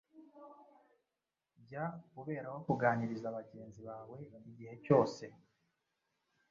Jya 1.65 1.85
uberaho 2.19 2.57
kuganiriza 2.67 3.27
bagenzi 3.37 3.79
bawe 3.87 4.17
igihe 4.49 4.73
cyose 4.85 5.23